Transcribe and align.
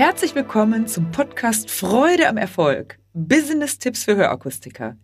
Herzlich 0.00 0.34
willkommen 0.34 0.86
zum 0.86 1.12
Podcast 1.12 1.70
Freude 1.70 2.26
am 2.26 2.38
Erfolg. 2.38 2.98
Business-Tipps 3.12 4.04
für 4.04 4.16
Hörakustiker. 4.16 4.96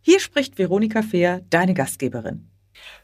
Hier 0.00 0.20
spricht 0.20 0.58
Veronika 0.58 1.02
Fehr, 1.02 1.40
deine 1.50 1.74
Gastgeberin. 1.74 2.48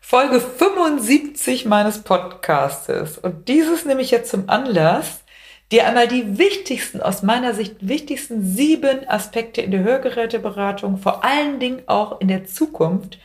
Folge 0.00 0.39
75 0.39 1.64
meines 1.64 2.04
Podcastes. 2.04 3.18
Und 3.18 3.48
dieses 3.48 3.84
nehme 3.84 4.00
ich 4.00 4.12
jetzt 4.12 4.30
zum 4.30 4.48
Anlass, 4.48 5.25
dir 5.72 5.89
einmal 5.89 6.07
die 6.07 6.39
wichtigsten, 6.39 7.00
aus 7.00 7.25
meiner 7.25 7.53
Sicht 7.53 7.75
wichtigsten 7.80 8.44
sieben 8.44 9.08
Aspekte 9.08 9.61
in 9.61 9.72
der 9.72 9.82
Hörgeräteberatung, 9.82 10.98
vor 10.98 11.25
allen 11.25 11.58
Dingen 11.58 11.82
auch 11.86 12.21
in 12.21 12.29
der 12.29 12.44
Zukunft, 12.44 13.18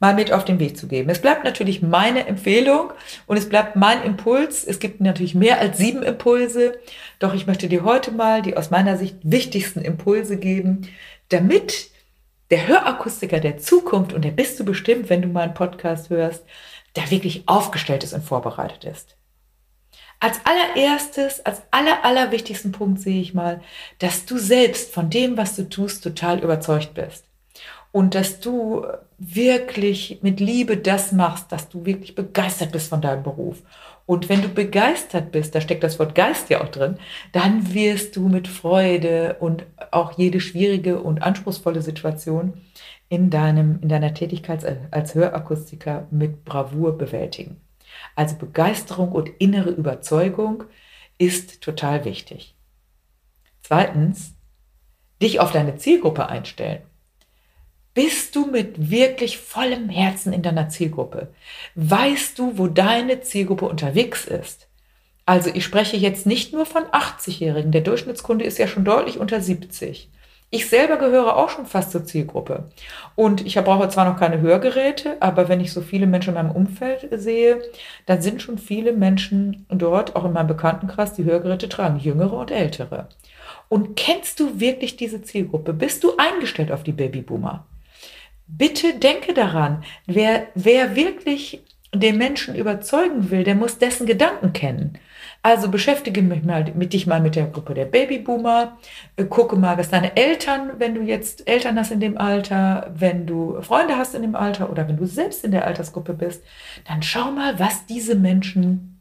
mal 0.00 0.14
mit 0.14 0.32
auf 0.32 0.44
den 0.44 0.58
Weg 0.58 0.76
zu 0.76 0.86
geben. 0.86 1.10
Es 1.10 1.20
bleibt 1.20 1.44
natürlich 1.44 1.82
meine 1.82 2.26
Empfehlung 2.26 2.92
und 3.26 3.36
es 3.36 3.48
bleibt 3.48 3.76
mein 3.76 4.02
Impuls. 4.02 4.64
Es 4.64 4.78
gibt 4.78 5.00
natürlich 5.00 5.34
mehr 5.34 5.58
als 5.58 5.78
sieben 5.78 6.02
Impulse, 6.02 6.78
doch 7.18 7.34
ich 7.34 7.46
möchte 7.46 7.68
dir 7.68 7.84
heute 7.84 8.12
mal 8.12 8.42
die 8.42 8.56
aus 8.56 8.70
meiner 8.70 8.96
Sicht 8.96 9.16
wichtigsten 9.22 9.80
Impulse 9.80 10.36
geben, 10.36 10.88
damit 11.30 11.90
der 12.50 12.66
Hörakustiker 12.66 13.40
der 13.40 13.58
Zukunft, 13.58 14.12
und 14.14 14.24
der 14.24 14.30
bist 14.30 14.58
du 14.58 14.64
bestimmt, 14.64 15.10
wenn 15.10 15.22
du 15.22 15.28
meinen 15.28 15.52
Podcast 15.52 16.08
hörst, 16.08 16.44
der 16.96 17.10
wirklich 17.10 17.42
aufgestellt 17.46 18.04
ist 18.04 18.14
und 18.14 18.24
vorbereitet 18.24 18.84
ist. 18.84 19.16
Als 20.20 20.40
allererstes, 20.44 21.44
als 21.44 21.62
aller, 21.70 22.04
allerwichtigsten 22.04 22.72
Punkt 22.72 23.00
sehe 23.00 23.20
ich 23.20 23.34
mal, 23.34 23.60
dass 23.98 24.24
du 24.24 24.38
selbst 24.38 24.92
von 24.92 25.10
dem, 25.10 25.36
was 25.36 25.54
du 25.56 25.68
tust, 25.68 26.02
total 26.02 26.38
überzeugt 26.40 26.94
bist 26.94 27.27
und 27.92 28.14
dass 28.14 28.40
du 28.40 28.86
wirklich 29.18 30.20
mit 30.22 30.40
Liebe 30.40 30.76
das 30.76 31.12
machst, 31.12 31.50
dass 31.50 31.68
du 31.68 31.84
wirklich 31.84 32.14
begeistert 32.14 32.72
bist 32.72 32.88
von 32.88 33.00
deinem 33.00 33.22
Beruf. 33.22 33.62
Und 34.06 34.28
wenn 34.28 34.40
du 34.40 34.48
begeistert 34.48 35.32
bist, 35.32 35.54
da 35.54 35.60
steckt 35.60 35.82
das 35.82 35.98
Wort 35.98 36.14
Geist 36.14 36.48
ja 36.48 36.62
auch 36.62 36.68
drin, 36.68 36.96
dann 37.32 37.74
wirst 37.74 38.16
du 38.16 38.28
mit 38.28 38.48
Freude 38.48 39.36
und 39.40 39.66
auch 39.90 40.12
jede 40.12 40.40
schwierige 40.40 41.00
und 41.00 41.22
anspruchsvolle 41.22 41.82
Situation 41.82 42.54
in, 43.08 43.30
deinem, 43.30 43.80
in 43.82 43.88
deiner 43.88 44.14
Tätigkeit 44.14 44.64
als 44.90 45.14
Hörakustiker 45.14 46.06
mit 46.10 46.44
Bravour 46.44 46.96
bewältigen. 46.96 47.60
Also 48.14 48.36
Begeisterung 48.36 49.12
und 49.12 49.28
innere 49.38 49.70
Überzeugung 49.70 50.64
ist 51.18 51.60
total 51.60 52.04
wichtig. 52.04 52.54
Zweitens, 53.62 54.34
dich 55.20 55.40
auf 55.40 55.52
deine 55.52 55.76
Zielgruppe 55.76 56.28
einstellen. 56.28 56.82
Bist 57.98 58.36
du 58.36 58.46
mit 58.46 58.92
wirklich 58.92 59.38
vollem 59.38 59.88
Herzen 59.88 60.32
in 60.32 60.42
deiner 60.42 60.68
Zielgruppe? 60.68 61.30
Weißt 61.74 62.38
du, 62.38 62.56
wo 62.56 62.68
deine 62.68 63.22
Zielgruppe 63.22 63.64
unterwegs 63.64 64.24
ist? 64.24 64.68
Also 65.26 65.50
ich 65.52 65.64
spreche 65.64 65.96
jetzt 65.96 66.24
nicht 66.24 66.52
nur 66.52 66.64
von 66.64 66.84
80-Jährigen. 66.84 67.72
Der 67.72 67.80
Durchschnittskunde 67.80 68.44
ist 68.44 68.56
ja 68.56 68.68
schon 68.68 68.84
deutlich 68.84 69.18
unter 69.18 69.40
70. 69.40 70.12
Ich 70.50 70.68
selber 70.68 70.96
gehöre 70.96 71.36
auch 71.36 71.48
schon 71.48 71.66
fast 71.66 71.90
zur 71.90 72.04
Zielgruppe. 72.04 72.70
Und 73.16 73.44
ich 73.44 73.56
brauche 73.56 73.88
zwar 73.88 74.08
noch 74.08 74.16
keine 74.16 74.40
Hörgeräte, 74.40 75.16
aber 75.18 75.48
wenn 75.48 75.60
ich 75.60 75.72
so 75.72 75.80
viele 75.80 76.06
Menschen 76.06 76.28
in 76.28 76.34
meinem 76.34 76.54
Umfeld 76.54 77.08
sehe, 77.20 77.60
dann 78.06 78.22
sind 78.22 78.42
schon 78.42 78.58
viele 78.58 78.92
Menschen 78.92 79.66
dort, 79.70 80.14
auch 80.14 80.24
in 80.24 80.32
meinem 80.32 80.46
Bekanntenkreis, 80.46 81.14
die 81.14 81.24
Hörgeräte 81.24 81.68
tragen, 81.68 81.98
jüngere 81.98 82.34
und 82.34 82.52
ältere. 82.52 83.08
Und 83.68 83.96
kennst 83.96 84.38
du 84.38 84.60
wirklich 84.60 84.96
diese 84.96 85.20
Zielgruppe? 85.22 85.72
Bist 85.72 86.04
du 86.04 86.12
eingestellt 86.16 86.70
auf 86.70 86.84
die 86.84 86.92
Babyboomer? 86.92 87.66
Bitte 88.48 88.98
denke 88.98 89.34
daran, 89.34 89.84
wer, 90.06 90.48
wer 90.54 90.96
wirklich 90.96 91.62
den 91.94 92.18
Menschen 92.18 92.54
überzeugen 92.54 93.30
will, 93.30 93.44
der 93.44 93.54
muss 93.54 93.78
dessen 93.78 94.06
Gedanken 94.06 94.52
kennen. 94.52 94.98
Also 95.42 95.70
beschäftige 95.70 96.20
mich 96.20 96.42
mal 96.42 96.64
mit 96.74 96.92
dich 96.92 97.06
mal 97.06 97.20
mit 97.20 97.36
der 97.36 97.46
Gruppe 97.46 97.72
der 97.72 97.84
Babyboomer, 97.84 98.76
äh, 99.16 99.24
gucke 99.24 99.56
mal, 99.56 99.78
was 99.78 99.88
deine 99.88 100.16
Eltern, 100.16 100.72
wenn 100.78 100.94
du 100.94 101.02
jetzt 101.02 101.48
Eltern 101.48 101.78
hast 101.78 101.92
in 101.92 102.00
dem 102.00 102.18
Alter, 102.18 102.92
wenn 102.94 103.26
du 103.26 103.60
Freunde 103.62 103.96
hast 103.96 104.14
in 104.14 104.22
dem 104.22 104.34
Alter 104.34 104.70
oder 104.70 104.88
wenn 104.88 104.96
du 104.96 105.06
selbst 105.06 105.44
in 105.44 105.52
der 105.52 105.66
Altersgruppe 105.66 106.12
bist, 106.12 106.42
dann 106.86 107.02
schau 107.02 107.30
mal, 107.30 107.58
was 107.58 107.86
diese 107.86 108.16
Menschen 108.16 108.97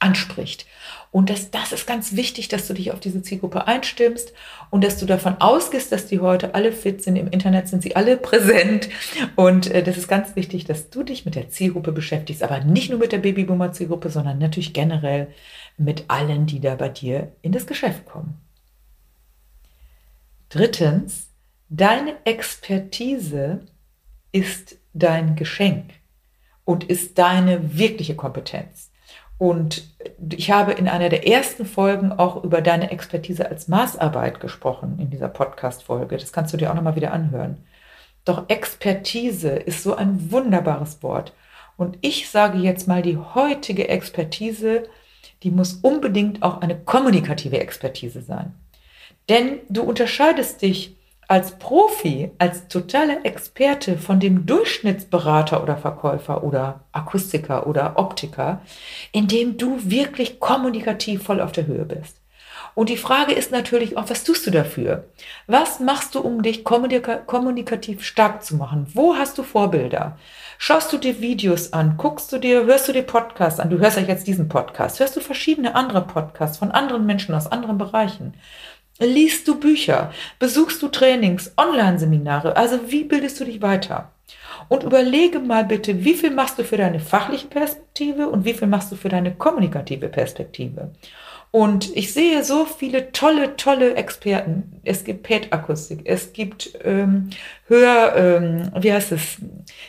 anspricht. 0.00 0.66
Und 1.12 1.28
das, 1.28 1.50
das 1.50 1.72
ist 1.72 1.86
ganz 1.86 2.14
wichtig, 2.14 2.48
dass 2.48 2.68
du 2.68 2.74
dich 2.74 2.92
auf 2.92 3.00
diese 3.00 3.22
Zielgruppe 3.22 3.66
einstimmst 3.66 4.32
und 4.70 4.84
dass 4.84 4.98
du 4.98 5.06
davon 5.06 5.40
ausgehst, 5.40 5.90
dass 5.90 6.06
die 6.06 6.20
heute 6.20 6.54
alle 6.54 6.72
fit 6.72 7.02
sind. 7.02 7.16
Im 7.16 7.28
Internet 7.28 7.68
sind 7.68 7.82
sie 7.82 7.96
alle 7.96 8.16
präsent. 8.16 8.88
Und 9.36 9.70
äh, 9.70 9.82
das 9.82 9.96
ist 9.96 10.08
ganz 10.08 10.36
wichtig, 10.36 10.64
dass 10.64 10.90
du 10.90 11.02
dich 11.02 11.24
mit 11.24 11.34
der 11.34 11.50
Zielgruppe 11.50 11.92
beschäftigst, 11.92 12.42
aber 12.42 12.60
nicht 12.60 12.90
nur 12.90 12.98
mit 12.98 13.12
der 13.12 13.18
Babyboomer-Zielgruppe, 13.18 14.10
sondern 14.10 14.38
natürlich 14.38 14.72
generell 14.72 15.28
mit 15.76 16.04
allen, 16.08 16.46
die 16.46 16.60
da 16.60 16.76
bei 16.76 16.88
dir 16.88 17.32
in 17.42 17.52
das 17.52 17.66
Geschäft 17.66 18.06
kommen. 18.06 18.40
Drittens, 20.48 21.28
deine 21.68 22.14
Expertise 22.24 23.66
ist 24.32 24.76
dein 24.92 25.36
Geschenk 25.36 25.92
und 26.64 26.84
ist 26.84 27.18
deine 27.18 27.76
wirkliche 27.76 28.14
Kompetenz. 28.14 28.89
Und 29.40 29.84
ich 30.34 30.50
habe 30.50 30.72
in 30.72 30.86
einer 30.86 31.08
der 31.08 31.26
ersten 31.26 31.64
Folgen 31.64 32.12
auch 32.12 32.44
über 32.44 32.60
deine 32.60 32.90
Expertise 32.90 33.48
als 33.48 33.68
Maßarbeit 33.68 34.38
gesprochen 34.38 34.98
in 35.00 35.08
dieser 35.08 35.28
Podcast-Folge. 35.28 36.18
Das 36.18 36.34
kannst 36.34 36.52
du 36.52 36.58
dir 36.58 36.70
auch 36.70 36.74
nochmal 36.74 36.94
wieder 36.94 37.14
anhören. 37.14 37.56
Doch 38.26 38.50
Expertise 38.50 39.48
ist 39.48 39.82
so 39.82 39.96
ein 39.96 40.30
wunderbares 40.30 41.02
Wort. 41.02 41.32
Und 41.78 41.96
ich 42.02 42.28
sage 42.28 42.58
jetzt 42.58 42.86
mal, 42.86 43.00
die 43.00 43.16
heutige 43.16 43.88
Expertise, 43.88 44.82
die 45.42 45.50
muss 45.50 45.72
unbedingt 45.72 46.42
auch 46.42 46.60
eine 46.60 46.78
kommunikative 46.78 47.60
Expertise 47.60 48.20
sein. 48.20 48.52
Denn 49.30 49.60
du 49.70 49.84
unterscheidest 49.84 50.60
dich 50.60 50.98
als 51.30 51.52
Profi, 51.60 52.32
als 52.38 52.66
totaler 52.66 53.24
Experte 53.24 53.96
von 53.96 54.18
dem 54.18 54.46
Durchschnittsberater 54.46 55.62
oder 55.62 55.76
Verkäufer 55.76 56.42
oder 56.42 56.80
Akustiker 56.90 57.68
oder 57.68 57.92
Optiker, 57.94 58.62
indem 59.12 59.56
du 59.56 59.78
wirklich 59.84 60.40
kommunikativ 60.40 61.22
voll 61.22 61.40
auf 61.40 61.52
der 61.52 61.68
Höhe 61.68 61.84
bist. 61.84 62.16
Und 62.74 62.88
die 62.88 62.96
Frage 62.96 63.32
ist 63.32 63.52
natürlich 63.52 63.96
auch, 63.96 64.10
was 64.10 64.24
tust 64.24 64.44
du 64.46 64.50
dafür? 64.50 65.04
Was 65.46 65.78
machst 65.78 66.16
du, 66.16 66.20
um 66.20 66.42
dich 66.42 66.64
kommunika 66.64 67.16
kommunikativ 67.16 68.04
stark 68.04 68.42
zu 68.42 68.56
machen? 68.56 68.88
Wo 68.94 69.14
hast 69.14 69.38
du 69.38 69.44
Vorbilder? 69.44 70.18
Schaust 70.58 70.92
du 70.92 70.98
dir 70.98 71.20
Videos 71.20 71.72
an? 71.72 71.94
Guckst 71.96 72.32
du 72.32 72.38
dir, 72.38 72.64
hörst 72.64 72.88
du 72.88 72.92
dir 72.92 73.02
Podcasts 73.02 73.60
an? 73.60 73.70
Du 73.70 73.78
hörst 73.78 73.96
ja 73.96 74.02
jetzt 74.02 74.26
diesen 74.26 74.48
Podcast. 74.48 74.98
Hörst 74.98 75.14
du 75.14 75.20
verschiedene 75.20 75.76
andere 75.76 76.02
Podcasts 76.02 76.58
von 76.58 76.72
anderen 76.72 77.06
Menschen 77.06 77.36
aus 77.36 77.46
anderen 77.46 77.78
Bereichen? 77.78 78.34
Liest 79.00 79.48
du 79.48 79.58
Bücher? 79.58 80.12
Besuchst 80.38 80.82
du 80.82 80.88
Trainings, 80.88 81.52
Online-Seminare? 81.56 82.54
Also 82.56 82.78
wie 82.88 83.04
bildest 83.04 83.40
du 83.40 83.44
dich 83.44 83.62
weiter? 83.62 84.12
Und 84.68 84.82
überlege 84.82 85.38
mal 85.38 85.64
bitte, 85.64 86.04
wie 86.04 86.14
viel 86.14 86.30
machst 86.30 86.58
du 86.58 86.64
für 86.64 86.76
deine 86.76 87.00
fachliche 87.00 87.46
Perspektive 87.48 88.28
und 88.28 88.44
wie 88.44 88.52
viel 88.52 88.68
machst 88.68 88.92
du 88.92 88.96
für 88.96 89.08
deine 89.08 89.34
kommunikative 89.34 90.08
Perspektive? 90.08 90.92
Und 91.50 91.96
ich 91.96 92.12
sehe 92.12 92.44
so 92.44 92.64
viele 92.64 93.10
tolle, 93.10 93.56
tolle 93.56 93.94
Experten. 93.94 94.80
Es 94.84 95.02
gibt 95.02 95.24
PET-Akustik, 95.24 96.02
es 96.04 96.32
gibt 96.32 96.78
ähm, 96.84 97.30
Hör, 97.66 98.14
ähm, 98.14 98.70
wie 98.78 98.92
heißt 98.92 99.12
es? 99.12 99.38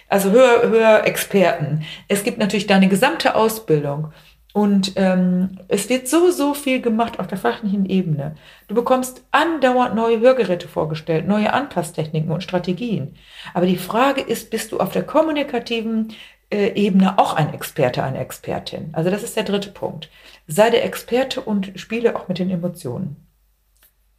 Also 0.07 0.31
Hör, 0.31 0.69
Hörexperten. 0.69 1.83
Es 2.07 2.23
gibt 2.23 2.39
natürlich 2.39 2.65
deine 2.65 2.87
gesamte 2.87 3.35
Ausbildung. 3.35 4.11
Und 4.53 4.93
ähm, 4.97 5.59
es 5.69 5.87
wird 5.87 6.09
so, 6.09 6.29
so 6.31 6.53
viel 6.53 6.81
gemacht 6.81 7.19
auf 7.19 7.27
der 7.27 7.37
fachlichen 7.37 7.85
Ebene. 7.85 8.35
Du 8.67 8.75
bekommst 8.75 9.23
andauernd 9.31 9.95
neue 9.95 10.19
Hörgeräte 10.19 10.67
vorgestellt, 10.67 11.27
neue 11.27 11.53
Anpasstechniken 11.53 12.31
und 12.31 12.43
Strategien. 12.43 13.15
Aber 13.53 13.65
die 13.65 13.77
Frage 13.77 14.21
ist, 14.21 14.49
bist 14.49 14.71
du 14.71 14.79
auf 14.79 14.91
der 14.91 15.03
kommunikativen 15.03 16.13
äh, 16.49 16.73
Ebene 16.73 17.17
auch 17.17 17.33
ein 17.33 17.53
Experte, 17.53 18.03
eine 18.03 18.19
Expertin? 18.19 18.89
Also 18.91 19.09
das 19.09 19.23
ist 19.23 19.37
der 19.37 19.43
dritte 19.43 19.71
Punkt. 19.71 20.09
Sei 20.47 20.69
der 20.69 20.83
Experte 20.83 21.39
und 21.39 21.71
spiele 21.75 22.15
auch 22.17 22.27
mit 22.27 22.39
den 22.39 22.49
Emotionen. 22.49 23.27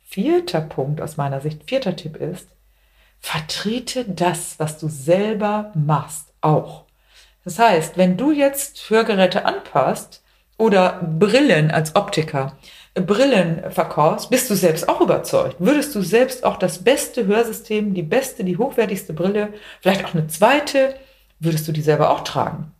Vierter 0.03 0.63
Punkt 0.63 1.03
aus 1.03 1.19
meiner 1.19 1.41
Sicht, 1.43 1.69
vierter 1.69 1.95
Tipp 1.97 2.17
ist, 2.17 2.49
vertrete 3.19 4.07
das, 4.07 4.59
was 4.59 4.79
du 4.79 4.89
selber 4.89 5.73
machst, 5.75 6.33
auch. 6.41 6.85
Das 7.45 7.59
heißt, 7.59 7.97
wenn 7.97 8.17
du 8.17 8.31
jetzt 8.31 8.89
Hörgeräte 8.91 9.45
anpasst, 9.45 10.23
oder 10.63 11.01
Brillen 11.03 11.71
als 11.71 11.97
Optiker 11.97 12.57
Brillen 12.95 13.71
verkaufst, 13.71 14.29
bist 14.29 14.51
du 14.51 14.55
selbst 14.55 14.87
auch 14.87 15.01
überzeugt. 15.01 15.57
Würdest 15.59 15.95
du 15.95 16.03
selbst 16.03 16.45
auch 16.45 16.57
das 16.57 16.85
beste 16.85 17.27
Hörsystem, 17.27 17.95
die 17.95 18.03
beste, 18.03 18.45
die 18.45 18.59
hochwertigste 18.59 19.15
Brille, 19.15 19.49
vielleicht 19.81 20.05
auch 20.05 20.15
eine 20.15 20.27
zweite, 20.27 20.95
würdest 21.41 21.67
du 21.67 21.73
die 21.73 21.81
selber 21.81 22.11
auch 22.11 22.21
tragen? 22.21 22.71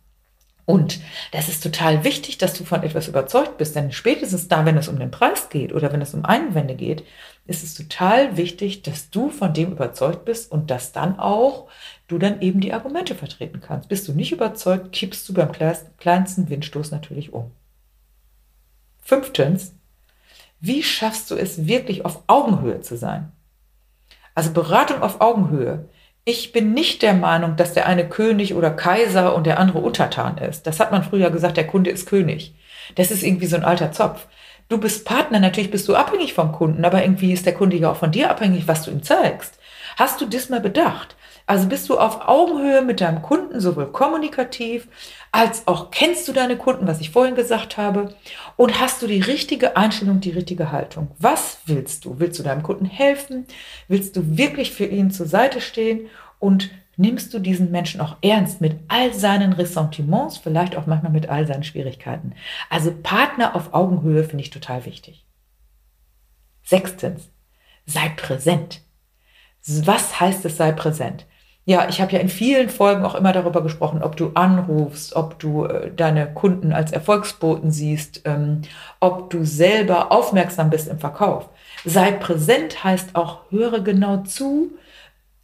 Und 0.65 1.01
das 1.31 1.49
ist 1.49 1.61
total 1.61 2.05
wichtig, 2.05 2.37
dass 2.37 2.53
du 2.53 2.63
von 2.63 2.83
etwas 2.83 3.09
überzeugt 3.09 3.57
bist, 3.57 3.75
denn 3.75 3.91
spätestens 3.91 4.47
da, 4.47 4.65
wenn 4.65 4.77
es 4.77 4.87
um 4.87 4.97
den 4.97 5.11
Preis 5.11 5.49
geht 5.49 5.73
oder 5.73 5.91
wenn 5.91 6.01
es 6.01 6.13
um 6.13 6.23
Einwände 6.23 6.75
geht, 6.75 7.03
ist 7.45 7.63
es 7.63 7.75
total 7.75 8.37
wichtig, 8.37 8.81
dass 8.83 9.09
du 9.09 9.29
von 9.29 9.53
dem 9.53 9.73
überzeugt 9.73 10.23
bist 10.23 10.49
und 10.49 10.71
dass 10.71 10.93
dann 10.93 11.19
auch 11.19 11.67
du 12.07 12.17
dann 12.17 12.41
eben 12.41 12.61
die 12.61 12.71
Argumente 12.71 13.13
vertreten 13.15 13.59
kannst. 13.59 13.89
Bist 13.89 14.07
du 14.07 14.13
nicht 14.13 14.31
überzeugt, 14.31 14.93
kippst 14.93 15.27
du 15.27 15.33
beim 15.33 15.51
kleinsten 15.51 16.49
Windstoß 16.49 16.91
natürlich 16.91 17.33
um. 17.33 17.51
Fünftens, 19.01 19.73
Wie 20.61 20.81
schaffst 20.81 21.29
du 21.29 21.35
es 21.35 21.67
wirklich 21.67 22.05
auf 22.05 22.23
Augenhöhe 22.27 22.79
zu 22.79 22.95
sein? 22.95 23.33
Also 24.33 24.51
Beratung 24.51 25.01
auf 25.01 25.19
Augenhöhe. 25.19 25.89
Ich 26.25 26.53
bin 26.53 26.73
nicht 26.73 27.01
der 27.01 27.13
Meinung, 27.13 27.57
dass 27.57 27.73
der 27.73 27.85
eine 27.85 28.07
König 28.07 28.53
oder 28.53 28.71
Kaiser 28.71 29.35
und 29.35 29.45
der 29.45 29.59
andere 29.59 29.79
Untertan 29.79 30.37
ist. 30.37 30.65
Das 30.65 30.79
hat 30.79 30.91
man 30.91 31.03
früher 31.03 31.29
gesagt, 31.29 31.57
der 31.57 31.67
Kunde 31.67 31.89
ist 31.89 32.07
König. 32.07 32.55
Das 32.95 33.11
ist 33.11 33.23
irgendwie 33.23 33.45
so 33.45 33.57
ein 33.57 33.65
alter 33.65 33.91
Zopf. 33.91 34.27
Du 34.69 34.77
bist 34.77 35.05
Partner, 35.05 35.41
natürlich 35.41 35.69
bist 35.69 35.85
du 35.89 35.95
abhängig 35.95 36.33
vom 36.33 36.53
Kunden, 36.53 36.85
aber 36.85 37.03
irgendwie 37.03 37.33
ist 37.33 37.45
der 37.45 37.53
Kunde 37.53 37.75
ja 37.75 37.91
auch 37.91 37.97
von 37.97 38.11
dir 38.11 38.29
abhängig, 38.29 38.69
was 38.69 38.83
du 38.83 38.91
ihm 38.91 39.03
zeigst. 39.03 39.59
Hast 39.97 40.21
du 40.21 40.25
das 40.25 40.47
mal 40.47 40.61
bedacht? 40.61 41.17
Also 41.45 41.67
bist 41.67 41.89
du 41.89 41.97
auf 41.97 42.27
Augenhöhe 42.27 42.81
mit 42.81 43.01
deinem 43.01 43.21
Kunden, 43.21 43.59
sowohl 43.59 43.91
kommunikativ 43.91 44.87
als 45.33 45.67
auch 45.67 45.89
kennst 45.89 46.27
du 46.27 46.31
deine 46.31 46.57
Kunden, 46.57 46.85
was 46.85 47.01
ich 47.01 47.09
vorhin 47.09 47.33
gesagt 47.33 47.75
habe, 47.75 48.15
und 48.55 48.79
hast 48.79 49.01
du 49.01 49.07
die 49.07 49.19
richtige 49.19 49.75
Einstellung, 49.75 50.19
die 50.19 50.29
richtige 50.29 50.71
Haltung. 50.71 51.09
Was 51.17 51.57
willst 51.65 52.05
du? 52.05 52.19
Willst 52.19 52.37
du 52.37 52.43
deinem 52.43 52.61
Kunden 52.61 52.85
helfen? 52.85 53.47
Willst 53.87 54.15
du 54.15 54.37
wirklich 54.37 54.71
für 54.71 54.85
ihn 54.85 55.09
zur 55.09 55.25
Seite 55.25 55.59
stehen? 55.59 56.07
Und 56.37 56.69
nimmst 56.97 57.33
du 57.33 57.39
diesen 57.39 57.71
Menschen 57.71 57.99
auch 57.99 58.17
ernst 58.21 58.61
mit 58.61 58.75
all 58.89 59.11
seinen 59.13 59.53
Ressentiments, 59.53 60.37
vielleicht 60.37 60.75
auch 60.75 60.85
manchmal 60.85 61.11
mit 61.11 61.29
all 61.29 61.47
seinen 61.47 61.63
Schwierigkeiten? 61.63 62.35
Also 62.69 62.93
Partner 62.93 63.55
auf 63.55 63.73
Augenhöhe 63.73 64.23
finde 64.23 64.43
ich 64.43 64.51
total 64.51 64.85
wichtig. 64.85 65.25
Sechstens, 66.63 67.31
sei 67.87 68.09
präsent. 68.09 68.81
Was 69.65 70.19
heißt 70.19 70.45
es, 70.45 70.57
sei 70.57 70.71
präsent? 70.73 71.25
Ja, 71.65 71.87
ich 71.87 72.01
habe 72.01 72.11
ja 72.11 72.19
in 72.19 72.27
vielen 72.27 72.69
Folgen 72.69 73.05
auch 73.05 73.15
immer 73.15 73.31
darüber 73.31 73.63
gesprochen, 73.63 74.03
ob 74.03 74.17
du 74.17 74.31
anrufst, 74.33 75.15
ob 75.15 75.39
du 75.39 75.65
äh, 75.65 75.91
deine 75.95 76.33
Kunden 76.33 76.73
als 76.73 76.91
Erfolgsboten 76.91 77.71
siehst, 77.71 78.21
ähm, 78.25 78.63
ob 78.99 79.29
du 79.29 79.45
selber 79.45 80.11
aufmerksam 80.11 80.69
bist 80.69 80.89
im 80.89 80.99
Verkauf. 80.99 81.49
Sei 81.85 82.11
präsent 82.11 82.83
heißt 82.83 83.15
auch, 83.15 83.49
höre 83.49 83.79
genau 83.79 84.23
zu, 84.23 84.71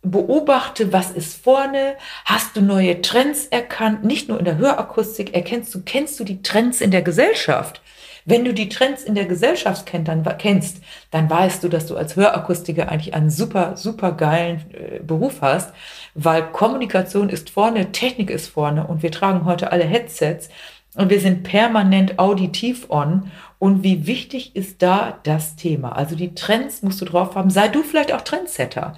beobachte, 0.01 0.94
was 0.94 1.12
ist 1.12 1.42
vorne, 1.42 1.95
hast 2.25 2.56
du 2.56 2.62
neue 2.62 3.01
Trends 3.01 3.45
erkannt, 3.48 4.04
nicht 4.04 4.30
nur 4.30 4.39
in 4.39 4.45
der 4.45 4.57
Hörakustik, 4.57 5.33
erkennst 5.33 5.74
du, 5.75 5.81
kennst 5.83 6.19
du 6.19 6.24
die 6.24 6.42
Trends 6.42 6.81
in 6.81 6.92
der 6.92 7.01
Gesellschaft? 7.01 7.81
Wenn 8.30 8.46
du 8.46 8.54
die 8.54 8.70
Trends 8.70 9.04
in 9.04 9.16
der 9.16 9.26
Gesellschaft 9.26 9.88
kennt, 9.88 10.08
dann, 10.08 10.24
kennst, 10.38 10.84
dann 11.10 11.30
weißt 11.30 11.64
du, 11.64 11.68
dass 11.68 11.88
du 11.88 11.98
als 11.98 12.16
Hörakustiker 12.16 12.88
eigentlich 12.88 13.16
einen 13.16 13.31
super, 13.31 13.76
super 13.76 14.12
geilen 14.12 14.66
äh, 14.72 15.00
Beruf 15.00 15.42
hast, 15.42 15.74
weil 16.14 16.44
Kommunikation 16.52 17.30
ist 17.30 17.50
vorne, 17.50 17.92
Technik 17.92 18.30
ist 18.30 18.50
vorne 18.50 18.86
und 18.86 19.02
wir 19.02 19.12
tragen 19.12 19.46
heute 19.46 19.72
alle 19.72 19.84
Headsets 19.84 20.50
und 20.96 21.10
wir 21.10 21.20
sind 21.20 21.42
permanent 21.42 22.20
auditiv 22.20 22.90
on. 22.90 23.31
Und 23.58 23.84
wie 23.84 24.06
wichtig 24.06 24.56
ist 24.56 24.81
da 24.81 25.20
das 25.24 25.56
Thema? 25.56 25.94
Also 25.94 26.16
die 26.16 26.36
Trends 26.36 26.81
musst 26.81 27.02
du 27.02 27.06
drauf 27.06 27.36
haben. 27.36 27.50
Sei 27.50 27.68
du 27.68 27.84
vielleicht 27.84 28.14
auch 28.14 28.22
Trendsetter. 28.22 28.96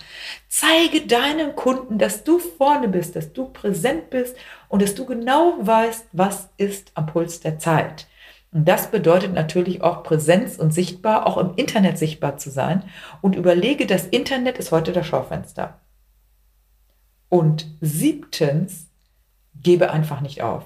Zeige 0.50 1.08
deinen 1.08 1.56
Kunden, 1.56 1.98
dass 1.98 2.24
du 2.24 2.38
vorne 2.38 2.88
bist, 2.88 3.16
dass 3.16 3.34
du 3.34 3.46
präsent 3.46 4.10
bist 4.10 4.36
und 4.68 4.82
dass 4.82 4.94
du 4.94 5.06
genau 5.06 5.56
weißt, 5.62 6.08
was 6.12 6.50
ist 6.58 6.92
am 6.96 7.08
Puls 7.08 7.40
der 7.40 7.60
Zeit. 7.60 8.08
Und 8.54 8.68
das 8.68 8.92
bedeutet 8.92 9.34
natürlich 9.34 9.82
auch 9.82 10.04
Präsenz 10.04 10.58
und 10.58 10.74
sichtbar, 10.74 11.26
auch 11.26 11.38
im 11.38 11.54
Internet 11.56 11.98
sichtbar 11.98 12.38
zu 12.38 12.50
sein. 12.50 12.84
Und 13.22 13.36
überlege, 13.36 13.86
das 13.86 14.06
Internet 14.06 14.58
ist 14.58 14.72
heute 14.72 14.92
das 14.92 15.08
Schaufenster. 15.08 15.80
Und 17.30 17.66
siebtens, 17.80 18.88
gebe 19.64 19.92
einfach 19.92 20.22
nicht 20.22 20.42
auf. 20.42 20.64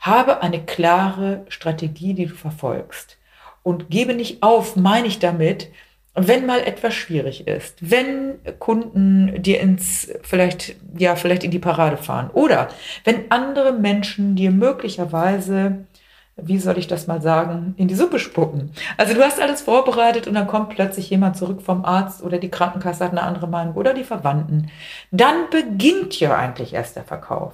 Habe 0.00 0.42
eine 0.42 0.64
klare 0.64 1.44
Strategie, 1.48 2.14
die 2.14 2.26
du 2.26 2.34
verfolgst. 2.34 3.16
Und 3.62 3.90
gebe 3.90 4.14
nicht 4.14 4.42
auf, 4.42 4.76
meine 4.76 5.06
ich 5.06 5.18
damit, 5.18 5.70
wenn 6.14 6.46
mal 6.46 6.60
etwas 6.60 6.94
schwierig 6.94 7.46
ist, 7.46 7.76
wenn 7.80 8.38
Kunden 8.58 9.42
dir 9.42 9.60
ins, 9.60 10.12
vielleicht, 10.22 10.76
ja, 10.96 11.16
vielleicht 11.16 11.42
in 11.42 11.50
die 11.50 11.58
Parade 11.58 11.96
fahren 11.96 12.30
oder 12.32 12.68
wenn 13.02 13.30
andere 13.30 13.72
Menschen 13.72 14.36
dir 14.36 14.52
möglicherweise 14.52 15.86
wie 16.36 16.58
soll 16.58 16.78
ich 16.78 16.86
das 16.88 17.06
mal 17.06 17.22
sagen, 17.22 17.74
in 17.76 17.86
die 17.86 17.94
Suppe 17.94 18.18
spucken. 18.18 18.72
Also 18.96 19.14
du 19.14 19.22
hast 19.22 19.40
alles 19.40 19.62
vorbereitet 19.62 20.26
und 20.26 20.34
dann 20.34 20.48
kommt 20.48 20.70
plötzlich 20.70 21.08
jemand 21.10 21.36
zurück 21.36 21.62
vom 21.62 21.84
Arzt 21.84 22.22
oder 22.22 22.38
die 22.38 22.50
Krankenkasse 22.50 23.04
hat 23.04 23.12
eine 23.12 23.22
andere 23.22 23.46
Meinung 23.46 23.74
oder 23.74 23.94
die 23.94 24.04
Verwandten. 24.04 24.70
Dann 25.12 25.48
beginnt 25.50 26.18
ja 26.18 26.36
eigentlich 26.36 26.74
erst 26.74 26.96
der 26.96 27.04
Verkauf. 27.04 27.52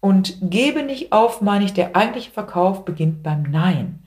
Und 0.00 0.38
gebe 0.40 0.82
nicht 0.82 1.12
auf, 1.12 1.42
meine 1.42 1.64
ich, 1.64 1.74
der 1.74 1.94
eigentliche 1.94 2.30
Verkauf 2.30 2.84
beginnt 2.84 3.22
beim 3.22 3.42
Nein. 3.42 4.02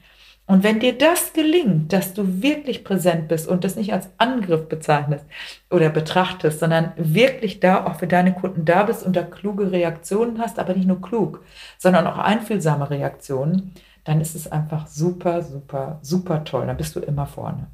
Und 0.45 0.63
wenn 0.63 0.79
dir 0.79 0.97
das 0.97 1.31
gelingt, 1.33 1.93
dass 1.93 2.13
du 2.13 2.41
wirklich 2.41 2.83
präsent 2.83 3.29
bist 3.29 3.47
und 3.47 3.63
das 3.63 3.77
nicht 3.77 3.93
als 3.93 4.09
Angriff 4.17 4.67
bezeichnest 4.67 5.25
oder 5.71 5.89
betrachtest, 5.89 6.59
sondern 6.59 6.91
wirklich 6.97 7.61
da 7.61 7.85
auch 7.85 7.95
für 7.95 8.07
deine 8.07 8.33
Kunden 8.33 8.65
da 8.65 8.83
bist 8.83 9.05
und 9.05 9.15
da 9.15 9.23
kluge 9.23 9.71
Reaktionen 9.71 10.39
hast, 10.39 10.59
aber 10.59 10.73
nicht 10.73 10.87
nur 10.87 11.01
klug, 11.01 11.43
sondern 11.77 12.07
auch 12.07 12.17
einfühlsame 12.17 12.89
Reaktionen, 12.89 13.73
dann 14.03 14.21
ist 14.21 14.35
es 14.35 14.51
einfach 14.51 14.87
super, 14.87 15.41
super, 15.41 15.99
super 16.01 16.43
toll. 16.43 16.67
Dann 16.67 16.77
bist 16.77 16.95
du 16.95 16.99
immer 16.99 17.25
vorne. 17.25 17.67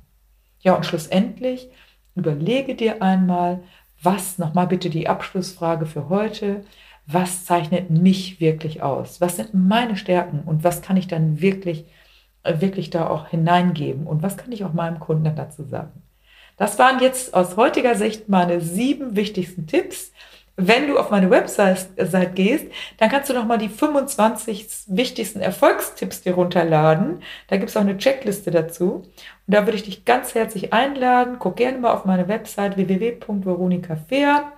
Ja, 0.59 0.75
und 0.75 0.85
schlussendlich 0.85 1.69
überlege 2.15 2.75
dir 2.75 3.01
einmal, 3.01 3.61
was, 4.01 4.37
nochmal 4.37 4.67
bitte 4.67 4.89
die 4.89 5.07
Abschlussfrage 5.07 5.85
für 5.85 6.09
heute, 6.09 6.63
was 7.05 7.45
zeichnet 7.45 7.89
mich 7.89 8.39
wirklich 8.39 8.83
aus? 8.83 9.19
Was 9.19 9.37
sind 9.37 9.53
meine 9.53 9.97
Stärken 9.97 10.41
und 10.45 10.63
was 10.63 10.81
kann 10.81 10.97
ich 10.97 11.07
dann 11.07 11.41
wirklich, 11.41 11.85
äh, 12.43 12.61
wirklich 12.61 12.91
da 12.91 13.07
auch 13.07 13.27
hineingeben 13.27 14.05
und 14.05 14.21
was 14.21 14.37
kann 14.37 14.51
ich 14.51 14.63
auch 14.63 14.73
meinem 14.73 14.99
Kunden 14.99 15.35
dazu 15.35 15.63
sagen? 15.63 16.03
Das 16.57 16.77
waren 16.77 16.99
jetzt 16.99 17.33
aus 17.33 17.57
heutiger 17.57 17.95
Sicht 17.95 18.29
meine 18.29 18.61
sieben 18.61 19.15
wichtigsten 19.15 19.65
Tipps 19.65 20.11
wenn 20.67 20.87
du 20.87 20.97
auf 20.97 21.09
meine 21.09 21.29
Website 21.29 21.87
gehst, 22.35 22.65
dann 22.97 23.09
kannst 23.09 23.29
du 23.29 23.33
noch 23.33 23.45
mal 23.45 23.57
die 23.57 23.69
25 23.69 24.67
wichtigsten 24.87 25.41
Erfolgstipps 25.41 26.21
dir 26.21 26.33
runterladen. 26.33 27.21
Da 27.47 27.57
gibt 27.57 27.69
es 27.69 27.77
auch 27.77 27.81
eine 27.81 27.97
Checkliste 27.97 28.51
dazu. 28.51 29.03
Und 29.47 29.55
da 29.55 29.65
würde 29.65 29.77
ich 29.77 29.83
dich 29.83 30.05
ganz 30.05 30.35
herzlich 30.35 30.73
einladen. 30.73 31.37
Guck 31.39 31.55
gerne 31.55 31.77
mal 31.79 31.91
auf 31.91 32.05
meine 32.05 32.27
Website 32.27 32.77
www.veronika.fair 32.77 34.51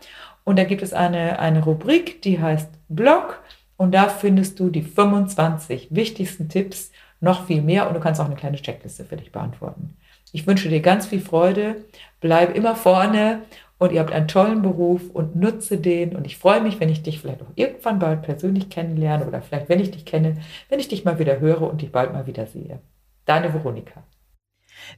und 0.43 0.57
da 0.57 0.63
gibt 0.63 0.81
es 0.81 0.93
eine, 0.93 1.39
eine 1.39 1.63
Rubrik, 1.63 2.21
die 2.21 2.41
heißt 2.41 2.69
Blog 2.89 3.41
und 3.77 3.93
da 3.93 4.09
findest 4.09 4.59
du 4.59 4.69
die 4.69 4.81
25 4.81 5.89
wichtigsten 5.91 6.49
Tipps, 6.49 6.91
noch 7.19 7.45
viel 7.45 7.61
mehr 7.61 7.87
und 7.87 7.93
du 7.93 7.99
kannst 7.99 8.19
auch 8.19 8.25
eine 8.25 8.35
kleine 8.35 8.57
Checkliste 8.57 9.05
für 9.05 9.17
dich 9.17 9.31
beantworten. 9.31 9.95
Ich 10.31 10.47
wünsche 10.47 10.69
dir 10.69 10.81
ganz 10.81 11.07
viel 11.07 11.21
Freude, 11.21 11.85
bleib 12.19 12.55
immer 12.55 12.75
vorne 12.75 13.43
und 13.81 13.91
ihr 13.91 13.99
habt 13.99 14.11
einen 14.11 14.27
tollen 14.27 14.61
Beruf 14.61 15.09
und 15.11 15.35
nutze 15.35 15.77
den. 15.77 16.15
Und 16.15 16.27
ich 16.27 16.37
freue 16.37 16.61
mich, 16.61 16.79
wenn 16.79 16.89
ich 16.89 17.01
dich 17.01 17.19
vielleicht 17.19 17.41
auch 17.41 17.49
irgendwann 17.55 17.97
bald 17.97 18.21
persönlich 18.21 18.69
kennenlerne 18.69 19.25
oder 19.25 19.41
vielleicht, 19.41 19.69
wenn 19.69 19.79
ich 19.79 19.89
dich 19.89 20.05
kenne, 20.05 20.37
wenn 20.69 20.79
ich 20.79 20.87
dich 20.87 21.03
mal 21.03 21.17
wieder 21.17 21.39
höre 21.39 21.63
und 21.63 21.81
dich 21.81 21.91
bald 21.91 22.13
mal 22.13 22.27
wieder 22.27 22.45
sehe. 22.45 22.79
Deine 23.25 23.51
Veronika. 23.55 24.03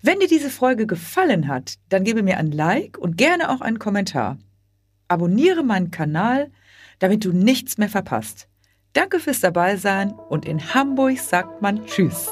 Wenn 0.02 0.20
dir 0.20 0.28
diese 0.28 0.50
Folge 0.50 0.86
gefallen 0.86 1.48
hat, 1.48 1.76
dann 1.88 2.04
gebe 2.04 2.24
mir 2.24 2.38
ein 2.38 2.52
Like 2.52 2.98
und 2.98 3.18
gerne 3.18 3.52
auch 3.52 3.62
einen 3.62 3.80
Kommentar. 3.80 4.38
Abonniere 5.08 5.64
meinen 5.64 5.92
Kanal, 5.92 6.52
damit 7.00 7.24
du 7.24 7.32
nichts 7.32 7.78
mehr 7.78 7.90
verpasst. 7.90 8.50
Danke 8.92 9.22
fürs 9.22 9.40
Dabeisein 9.40 10.12
und 10.12 10.46
in 10.46 10.74
Hamburg 10.74 11.20
sagt 11.20 11.62
man 11.62 11.86
Tschüss. 11.86 12.30